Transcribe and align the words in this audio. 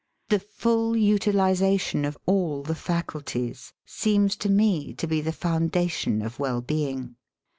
The 0.29 0.39
full 0.39 0.93
util 0.93 1.33
isation 1.35 2.07
of 2.07 2.17
all 2.25 2.63
the 2.63 2.73
faculties 2.73 3.71
seems 3.85 4.35
to 4.37 4.49
me 4.49 4.95
to 4.95 5.05
be 5.05 5.21
the 5.21 5.31
foundation 5.31 6.23
of 6.23 6.39
well 6.39 6.61
being. 6.63 7.17